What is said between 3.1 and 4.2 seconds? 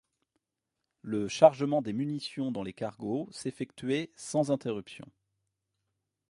s'effectuait